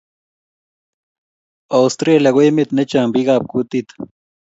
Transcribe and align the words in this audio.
Australia 1.79 2.29
ko 2.35 2.39
emet 2.47 2.69
ne 2.73 2.83
chang 2.91 3.09
pik 3.13 3.27
ab 3.35 3.43
kutit 3.51 3.87